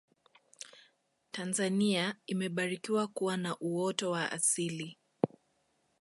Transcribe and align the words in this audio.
tanzania 1.31 2.15
imebarikiwa 2.27 3.07
kuwa 3.07 3.37
na 3.37 3.57
uoto 3.59 4.11
wa 4.11 4.31
asili 4.31 4.97